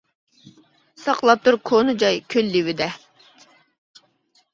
[1.01, 2.87] ساقلاپ تۇر كونا جاي كۆل لېۋىدە.